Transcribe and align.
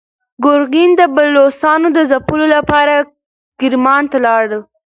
ګورګین 0.43 0.89
د 0.99 1.01
بلوڅانو 1.15 1.87
د 1.93 1.99
ځپلو 2.11 2.45
لپاره 2.55 2.95
کرمان 3.59 4.03
ته 4.11 4.17
لاړ. 4.25 4.45